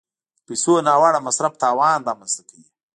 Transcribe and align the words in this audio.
د 0.37 0.39
پیسو 0.47 0.73
ناوړه 0.87 1.19
مصرف 1.27 1.53
تاوان 1.63 1.99
رامنځته 2.09 2.41
کوي. 2.49 2.63